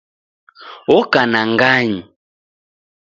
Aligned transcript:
Oka 0.97 1.21
na 1.31 1.41
ng'anyi 1.51 2.01